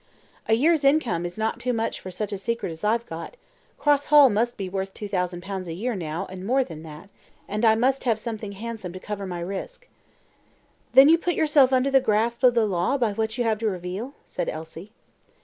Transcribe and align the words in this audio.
"A 0.49 0.55
year's 0.55 0.83
income 0.83 1.27
is 1.27 1.37
not 1.37 1.59
too 1.59 1.73
much 1.73 1.99
for 1.99 2.09
such 2.09 2.33
a 2.33 2.37
secret 2.39 2.71
as 2.71 2.83
I've 2.83 3.05
got. 3.05 3.37
Cross 3.77 4.05
Hall 4.05 4.31
must 4.31 4.57
be 4.57 4.67
worth 4.67 4.95
2,000 4.95 5.41
pounds 5.43 5.67
a 5.67 5.73
year 5.73 5.93
now, 5.93 6.25
and 6.31 6.43
more 6.43 6.63
than 6.63 6.81
that, 6.81 7.09
and 7.47 7.63
I 7.63 7.75
must 7.75 8.05
have 8.05 8.17
something 8.17 8.53
handsome 8.53 8.93
to 8.93 8.99
cover 8.99 9.27
my 9.27 9.41
risk." 9.41 9.87
"Then 10.93 11.07
you 11.07 11.19
put 11.19 11.35
yourself 11.35 11.71
under 11.71 11.91
the 11.91 12.01
grasp 12.01 12.41
of 12.43 12.55
the 12.55 12.65
law 12.65 12.97
by 12.97 13.13
what 13.13 13.37
you 13.37 13.43
have 13.43 13.59
to 13.59 13.69
reveal?" 13.69 14.15
said 14.25 14.49
Elsie. 14.49 14.91